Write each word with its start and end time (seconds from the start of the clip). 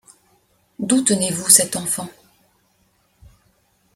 D’où 0.79 1.01
tenez-vous 1.03 1.47
cet 1.47 1.75
enfant? 1.75 2.09